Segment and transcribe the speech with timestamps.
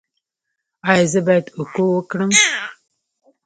[0.89, 2.31] ایا زه باید اکو وکړم؟